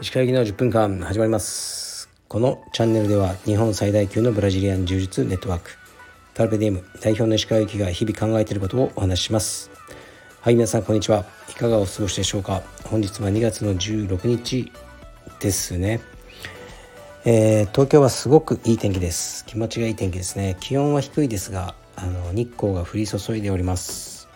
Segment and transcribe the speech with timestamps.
[0.00, 2.08] 石川行きの10分間始まります。
[2.26, 5.72] このチャンネルでは日本最大級のブラジリアン柔術ネットワーク。
[6.34, 9.70] カルペディウム代表の石川行きが日々考えていることをお話しします。
[10.40, 11.26] はい皆さんこんにちは。
[11.50, 12.62] いかがお過ごしでしょうか？
[12.84, 14.72] 本日は2月の16日
[15.38, 16.00] ですね。
[17.26, 19.44] えー、東京はすごくいい天気です。
[19.44, 20.56] 気持ちがいい天気ですね。
[20.60, 24.28] 気温は低いですがあの日光が降り注いでおります。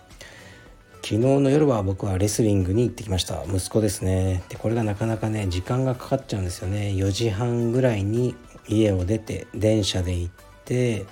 [0.97, 3.45] 昨日の夜は僕はレスリングに行ってきました。
[3.45, 4.43] 息子ですね。
[4.49, 6.89] でこれがなかなかね時間がかかっちゃうんですよね。
[6.97, 8.35] 4時半ぐらいに
[8.67, 10.33] 家を出て電車で行っ
[10.65, 11.07] て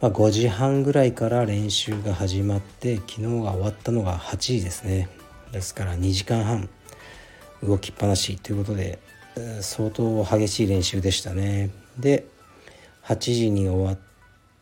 [0.00, 5.08] まあ、5時半ぐらいから練習が始まって昨日が終わったのが8時ですね。
[5.52, 6.68] ですから2時間半
[7.62, 8.98] 動きっぱなしということで
[9.60, 11.70] 相当激しい練習でしたね。
[11.98, 12.26] で
[13.04, 13.96] 8時に終わっ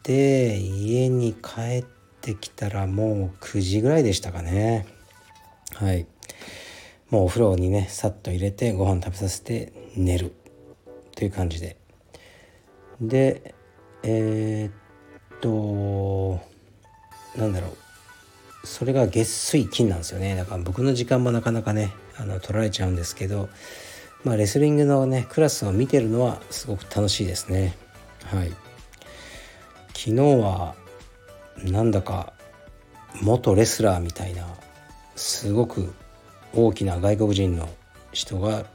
[0.05, 1.85] て家に帰っ
[2.21, 4.87] てきたらもう9時ぐらいでしたかね。
[5.75, 6.07] はい。
[7.11, 10.33] もうお風呂にねさっと入れてご飯食べさせて寝る。
[11.17, 11.79] という感じで。
[13.01, 13.55] で
[14.03, 16.41] えー、っと
[17.39, 18.67] なんだろう。
[18.67, 20.37] それが月水金なんですよね。
[20.37, 23.49] だから僕の時間もなかなかねあの取られちゃうんですけど
[24.23, 27.75] まあレスリングのねクラスを見てるのはすごく楽しいですね。
[28.25, 28.53] はい。
[30.05, 30.75] 昨日は
[31.65, 32.35] なんだか
[33.23, 34.47] 元レスラーみたいな
[35.17, 35.95] すごく
[36.53, 37.71] 大きな外国人の
[38.13, 38.67] 人が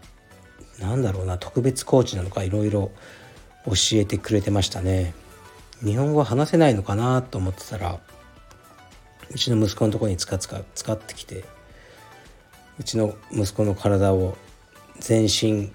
[0.79, 2.89] 何だろうな特別コーチなのかいろいろ
[3.67, 5.13] 教えてくれてましたね。
[5.83, 7.99] 日本語話せないのかなと思ってたら
[9.29, 11.45] うちの息子のところに使使使ってきて
[12.79, 14.35] うちの息子の体を
[14.99, 15.71] 全身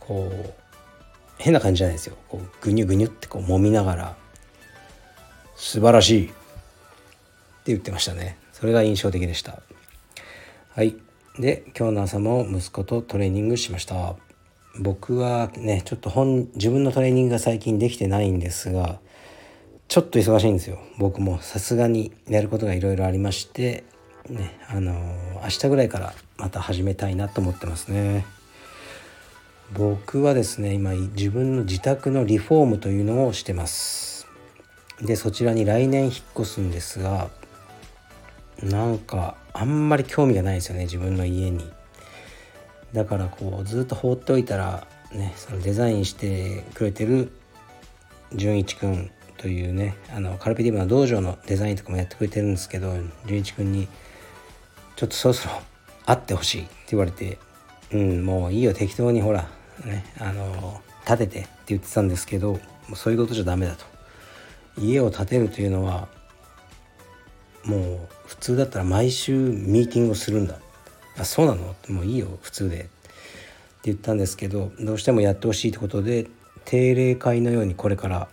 [0.00, 0.54] こう
[1.36, 2.16] 変な感じじゃないですよ。
[2.30, 4.16] こうグニュグニュってこう揉みながら
[5.56, 6.34] 「素晴らしい」って
[7.66, 8.36] 言ってましたね。
[8.52, 9.62] それが印象的でした。
[10.70, 10.96] はい。
[11.38, 14.16] で今日の朝も息子とトレーニングしました。
[14.78, 18.98] 僕はねちょっと本自分のトレーニングが最近できてないんですが
[19.88, 20.78] ちょっと忙しいんですよ。
[20.98, 21.40] 僕も。
[21.40, 23.84] さすがにやることがいろいろありまして
[24.28, 28.26] ねあのー、明日ぐらいからまた始めたいなと思ってますね。
[29.72, 34.13] 僕はですね今自分の自宅のリフォームというのをしてます。
[35.02, 37.30] でそちらに来年引っ越すんですが
[38.62, 41.70] なんかあんまり興味がないですよね自分の家に
[42.92, 47.32] だからこうずっと放っておいたらねそのデザインしてくれてる
[48.32, 52.94] 純一くんというねあのカルピディウムの道場のデザインとかもやってくれてるんですけど
[53.26, 53.88] 純一君に
[54.96, 55.60] 「ちょっとそろそろ
[56.06, 57.38] 会ってほしい」って言われて
[57.92, 59.48] 「うんもういいよ適当にほら
[59.84, 62.58] ねあの建てて」って言ってたんですけど
[62.94, 63.93] そういうことじゃダメだと。
[64.78, 66.08] 家を建てるというのは
[67.64, 70.58] もう普通だったら毎週ミーティングをするんだ。
[71.16, 71.74] あそうなの？
[71.88, 72.76] もういいよ普通で。
[72.76, 72.88] って
[73.84, 76.26] 言ったんですけどどうしてもやってほしいってことで
[76.64, 78.28] 定例会のようにこれから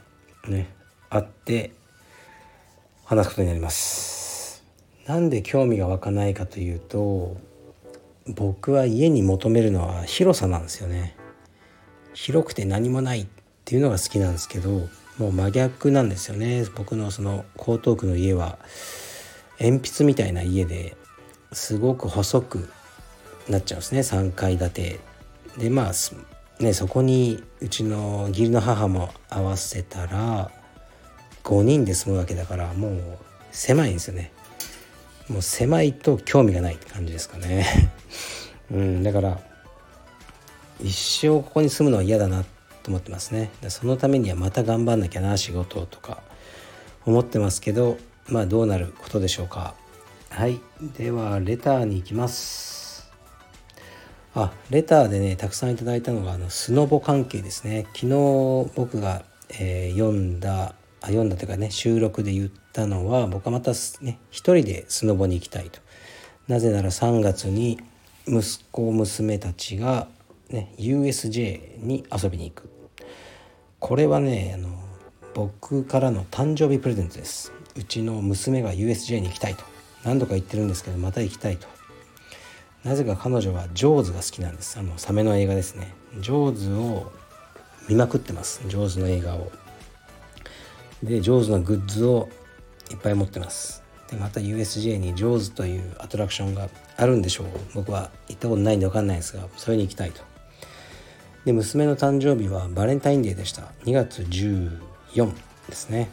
[0.47, 0.73] ね
[1.09, 1.71] 会って
[3.03, 4.63] 話すことになります
[5.05, 7.35] なんで興味が湧かないかというと
[8.27, 11.17] 僕は家に求めるのは広さなんですよね
[12.13, 13.27] 広くて何もないっ
[13.65, 16.65] ていうのが好きなんですけどもう真逆なんですよね。
[16.75, 18.57] 僕のその江東区の家は
[19.59, 20.95] 鉛筆みたいな家で
[21.51, 22.69] すごく細く
[23.47, 23.99] なっちゃうんですね。
[24.01, 24.99] 3階建て。
[25.57, 30.49] でまあねそこにうちの義理の母も合わせたら
[31.43, 33.01] 5人で住むわけだからもう
[33.51, 34.31] 狭いんですよね。
[35.27, 37.91] もう狭いと興味がないって感じですかね。
[38.71, 39.39] うんだから
[40.83, 42.45] 一生ここに住むのは嫌だなっ
[42.83, 43.51] と思ってますね。
[43.69, 46.21] そのためにはまた頑張んなきゃな仕事とか。
[47.05, 47.97] 思ってますけど
[48.27, 49.73] まあどうなることでしょうか。
[50.29, 50.59] はい。
[50.97, 53.11] ではレターに行きます。
[54.33, 57.85] あレターでねたくさんいただいたのがあのスノボ関係ですね。
[57.93, 58.07] 昨日
[58.75, 63.71] 僕が、えー、読んだあ読んだというかね収録で言ったのは僕はまた
[64.01, 65.79] ね一人でスノボに行きたいと。
[66.47, 67.79] なぜなら3月に
[68.27, 70.07] 息子娘たちが、
[70.51, 72.69] ね、USJ に遊びに行く。
[73.79, 74.69] これはねあの
[75.33, 77.51] 僕からの誕生日プレゼントです。
[77.75, 79.63] うちの娘が USJ に行きたいと。
[80.03, 81.67] 何度か言ってるんですけどまた行きたいと。
[82.83, 84.77] なぜか彼女はジョーズが好きなんです。
[84.77, 85.93] あのサメの映画ですね。
[86.19, 87.11] ジョーズを
[87.87, 88.61] 見まくってます。
[88.67, 89.51] ジョーズの映画を。
[91.01, 92.29] で上手なグッズを
[92.91, 93.83] いっぱい持ってます。
[94.09, 97.47] でまた USJ に上手というアトラクションがあるんでしょう。
[97.73, 100.30] 僕は行ったことないんで分かんないですがそれに行きたいと。
[101.45, 103.63] で娘の誕生日はバレンタインデーでした。
[103.85, 105.33] 2月14
[105.67, 106.09] ですね。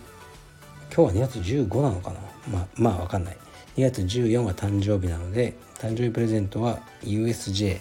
[0.95, 2.21] 今日は2月15なのかな？
[2.51, 3.37] まあまあ分かんない。
[3.77, 7.79] 2月14は誕生日なので誕生日プレゼントは USJ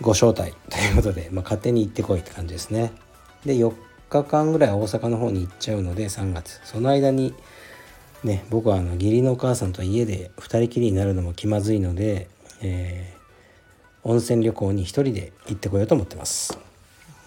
[0.00, 0.54] ご招待。
[0.70, 2.92] ということで、まあ、勝手に行ってこいって感じですね。
[3.44, 3.74] で4
[4.08, 6.60] 日間ぐらい大阪の方に行っちゃうので3月。
[6.64, 7.34] その間に
[8.22, 12.28] ね僕はあの義理のお母さんと家で2人きりになるのも気まずいので、
[12.62, 13.13] え、
[14.04, 16.58] 温泉旅行に1人で行ってこようと思ってます。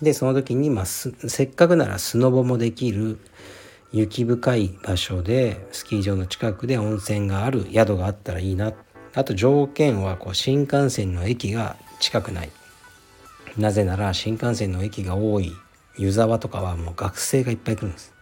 [0.01, 3.19] でその時に、まあ、せっかくならスノボもできる
[3.91, 8.73] 雪深い場所でスキー場の近くで温泉がある宿があったらいいな。
[9.15, 12.51] あと条件はこう新幹線の駅が近くない。
[13.57, 15.51] なぜなら新幹線の駅が多い
[15.97, 18.13] 湯沢とかはもう学生がいっぱい来るんです。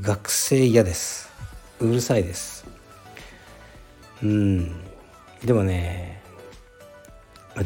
[0.00, 1.30] 学生嫌です。
[1.78, 2.66] うるさいです。
[4.24, 4.72] うん。
[5.44, 6.23] でもね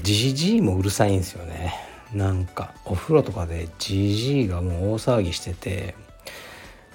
[0.02, 1.74] じじいもうるさいんですよね。
[2.12, 5.94] なんかお風呂とかでじじいがもう大騒ぎしてて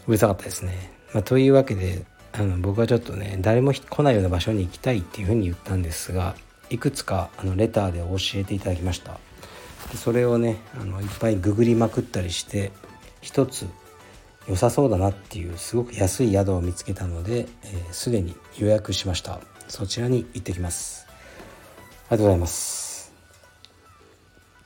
[0.07, 6.35] うるさかったですね、まあ、というわけであの僕はちょっとね誰も来ないような場所に行きたいっていうふうに言ったんですが
[6.69, 9.19] いくつかあのレターで教えていただきました。
[9.95, 12.71] それをねあのいっぱいググりまくったりして
[13.21, 13.67] 一つ
[14.47, 17.47] 良さそうだなっていうすごく安い宿を見つけたので
[17.91, 19.39] すで、に予約しました。
[19.67, 21.07] そちらに行ってきます。
[21.07, 22.82] ありがとうございます。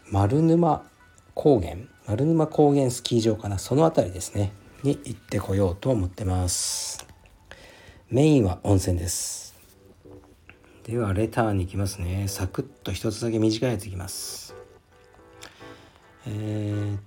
[0.10, 0.84] 丸沼
[1.34, 7.06] 高原丸沼高原スキー場かなその辺りですねに行ってこようと思ってます。
[8.10, 9.56] メインは温泉です。
[10.84, 12.28] ではレターに行きますね。
[12.30, 14.56] サクッと一つだけ短いやついきます。
[16.26, 17.00] えー、っ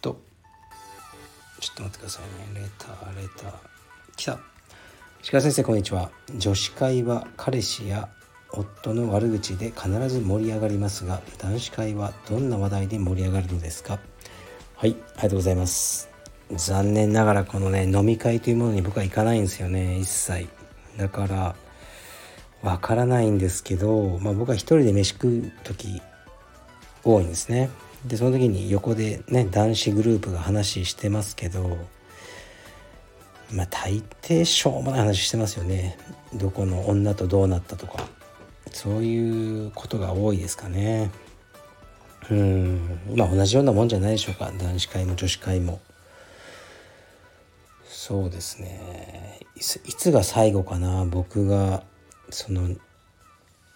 [0.00, 0.18] と
[1.60, 2.60] ちょっと待ってくださいね。
[2.60, 3.54] レターレター。
[4.16, 4.40] 来た。
[5.30, 6.10] 鹿先生こんにちは。
[6.36, 8.08] 女子会は彼氏や
[8.52, 13.98] 夫の悪口で必ず盛り上がりますが男子会はどんな話題で盛り上がるのですか？
[14.76, 16.08] はいありがとうございます。
[16.54, 20.48] 残念ながらこのね飲み会というものに僕は行かないんですよね一切。
[20.96, 21.56] だから
[22.62, 26.00] わからないんですけど、まあ、僕は一人で飯食う時
[27.04, 27.68] 多いんですね。
[28.06, 31.76] でその時に横でね男子グループが話してますけど
[33.52, 35.98] まあ大抵しょうもない話してますよね。
[36.34, 38.06] どこの女とどうなったとか。
[38.76, 41.10] そういうことが多いですかね。
[42.30, 43.00] うん。
[43.16, 44.52] まあ同じようなもんじゃないでしょうか。
[44.58, 45.80] 男子会も女子会も。
[47.86, 49.40] そうですね。
[49.56, 51.06] いつが最後かな。
[51.06, 51.84] 僕が
[52.28, 52.68] その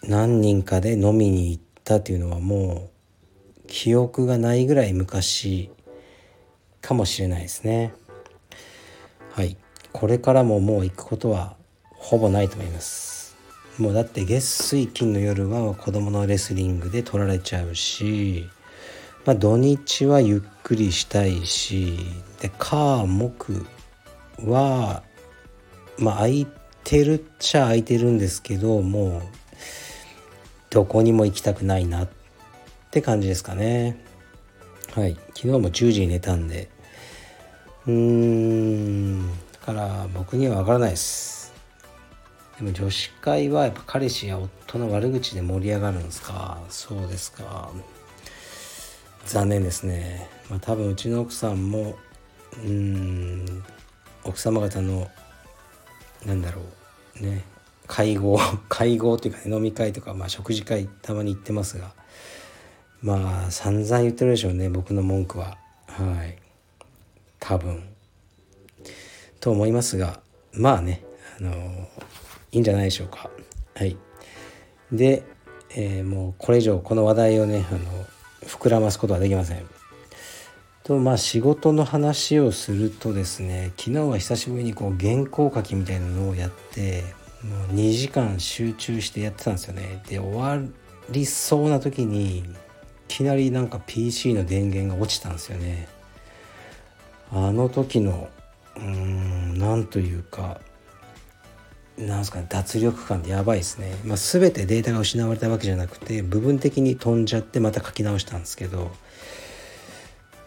[0.03, 2.91] 何人かで飲みに行ったっていうのはも
[3.63, 5.71] う記憶がないぐらい昔
[6.79, 7.91] かもしれないですね。
[9.31, 9.57] はい。
[9.93, 11.55] これからももう行くことは
[11.95, 13.20] ほぼないと思います。
[13.81, 18.47] もうだって月水金の夜は子供のレスリングで取られちゃうし
[19.25, 21.97] まあ土日はゆっくりしたいし
[22.39, 23.65] で火木
[24.45, 25.01] は
[25.97, 26.47] まあ空い
[26.83, 29.21] てるっちゃ空いてるんですけどもう
[30.69, 32.09] どこにも行きたくないなっ
[32.91, 33.99] て感じですかね。
[34.93, 35.15] はい。
[35.35, 36.69] 昨日も10時に寝たんで。
[37.87, 39.27] うーん。
[39.27, 41.40] だから僕には分からないです。
[42.61, 46.61] でも女子会はやっぱ彼氏や夫の悪口で盛り上がるんですか？
[46.69, 47.71] そうですか。
[49.25, 50.29] 残念ですね。
[50.47, 51.95] まあ多分うちの奥さんも
[52.63, 53.63] うん
[54.23, 55.09] 奥様方の
[56.23, 56.61] なんだろ
[57.19, 57.43] うね
[57.87, 58.37] 会合
[58.69, 61.93] 会合っていうか、ね、飲み会とか、まあ、食事会たまに行ってますが
[63.01, 65.57] まあ散々言ってるでしょうね僕の文句は。
[65.87, 66.37] はい。
[67.39, 67.83] 多分。
[69.39, 70.19] と思いますが
[70.53, 71.03] まあね
[71.39, 71.87] あの
[72.51, 73.29] いいんじゃないでしょうか。
[73.75, 73.97] はい。
[74.91, 75.23] で、
[75.75, 77.79] えー、もうこれ以上この話題をねあの
[78.45, 79.65] 膨らますことはできません。
[80.83, 87.03] とまあ仕事の話をするとですね昨日は久しぶりにこう原稿書きみたいなのをやって
[87.43, 90.01] もう2時間集中してやってたんですよね。
[90.07, 90.59] で終わ
[91.09, 92.43] りそうな時にい
[93.07, 95.87] きなりなんか PC の電源が落ちたんですよね。
[97.31, 98.29] あの時の
[98.75, 100.59] うーんなんというか
[101.97, 108.91] なんすかね脱力感ってやばいですね、まあ、全てデータが失われたわけじゃなくて部分的に飛んじゃってまた書き直したんですけど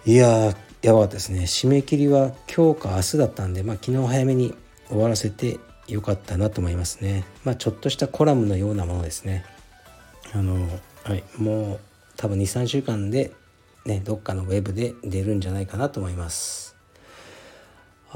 [0.06, 1.44] いややばかったですね。
[1.44, 4.54] 締め切りは今日か明日だったんで、まあ、昨日早めに
[4.88, 5.58] 終わらせて
[5.88, 7.24] よかったなと思いますね。
[7.42, 9.46] まあちょっとしたコラムのようなものですね。
[10.34, 10.68] あの
[11.04, 11.80] はいもう
[12.18, 13.32] 多分23週間で
[13.86, 16.73] ねどっかのウェブで出るんじゃないかなと思います。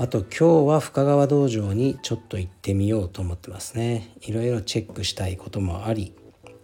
[0.01, 4.15] あと今日は深川道場にちょっと行ってみようと思ってますね。
[4.21, 6.13] いろいろチェックしたいこともあり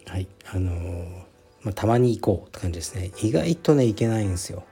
[0.06, 0.70] はいあの
[1.62, 3.10] まあ、たまに行こうって感じですね。
[3.22, 4.62] 意外とね行けないんですよ。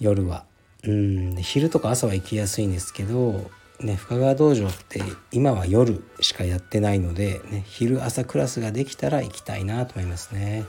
[0.00, 0.44] 夜は。
[0.82, 5.00] うん昼とか朝は行きやすいんですけどね深川道場って
[5.30, 10.64] 今は夜しかやってないので、ね、昼朝クラスができたら行きたいなと思いますね。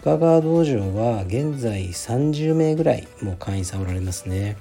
[0.00, 4.56] 深川道場は現在30名ぐらいもう会員さんおられますね。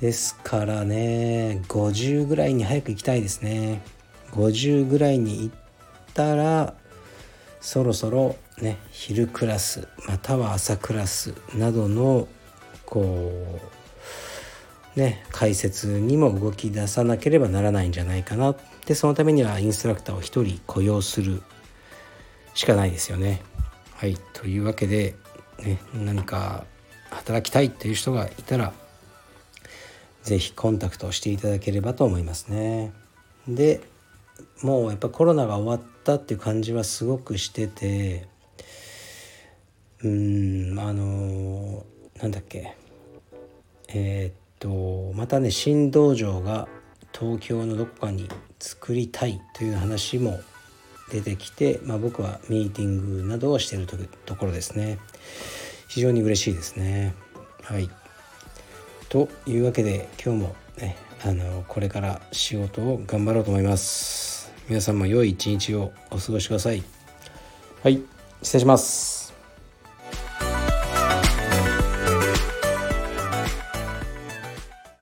[0.00, 3.82] ですからね50ぐらいに早く行きたいですね
[4.32, 5.54] 50ぐらいに行っ
[6.14, 6.74] たら
[7.60, 12.28] そろそろね昼クラスまたは朝クラスなどの
[12.86, 13.60] こ
[14.96, 18.54] うね解説にも動き出さなければならないんじゃないかな
[18.86, 21.42] でそのためにはインストラクターを1人雇用する
[22.54, 23.42] しかないですよね。
[23.94, 25.14] はいというわけで、
[25.62, 26.64] ね、何か
[27.10, 28.72] 働きたいという人がいたら
[30.22, 32.92] 是非コンタクトしていただければと思いますね。
[33.48, 33.80] で
[34.62, 38.28] もうやっぱコロナが終わったっていう感じはすごくしてて
[40.02, 41.84] うんあの
[42.20, 42.76] なんだっけ。
[43.88, 46.68] えー、っとまたね新道場が
[47.18, 50.40] 東京のどこかに作りたいという話も
[51.10, 53.86] 出てきて、まあ、僕はミーティングなどをしている
[54.26, 54.98] ところですね。
[55.88, 57.14] 非常に嬉しいですね。
[57.62, 57.90] はい。
[59.10, 64.50] というわけで今日もねあのこれから仕事を頑張ろうと思います。
[64.68, 66.82] 皆さんも良い一日をお過ごしください。
[67.82, 68.00] はい
[68.40, 69.19] 失礼します。